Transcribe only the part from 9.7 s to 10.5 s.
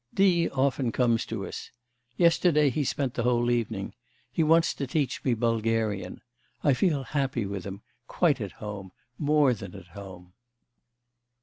at home.